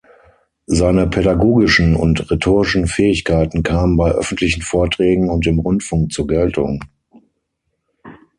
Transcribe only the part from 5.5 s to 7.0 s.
Rundfunk zur Geltung.